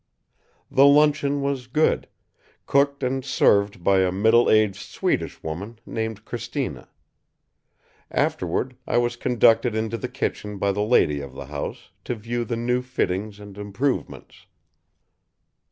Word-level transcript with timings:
The 0.71 0.87
luncheon 0.87 1.43
was 1.43 1.67
good; 1.67 2.07
cooked 2.65 3.03
and 3.03 3.23
served 3.23 3.83
by 3.83 3.99
a 3.99 4.11
middle 4.11 4.49
aged 4.49 4.77
Swedish 4.81 5.43
woman 5.43 5.77
named 5.85 6.25
Cristina. 6.25 6.89
Afterward, 8.09 8.75
I 8.87 8.97
was 8.97 9.15
conducted 9.15 9.75
into 9.75 9.99
the 9.99 10.09
kitchen 10.09 10.57
by 10.57 10.71
the 10.71 10.81
lady 10.81 11.21
of 11.21 11.33
the 11.35 11.45
house, 11.45 11.91
to 12.05 12.15
view 12.15 12.43
the 12.45 12.57
new 12.57 12.81
fittings 12.81 13.39
and 13.39 13.55
improvements. 13.59 14.47